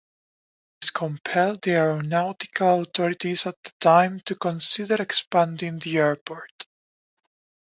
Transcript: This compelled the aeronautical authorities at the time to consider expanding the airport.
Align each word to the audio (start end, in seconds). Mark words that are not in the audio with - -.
This 0.81 0.89
compelled 0.89 1.61
the 1.61 1.73
aeronautical 1.75 2.81
authorities 2.81 3.45
at 3.45 3.61
the 3.63 3.71
time 3.79 4.19
to 4.21 4.33
consider 4.35 4.95
expanding 4.99 5.77
the 5.77 5.99
airport. 5.99 6.65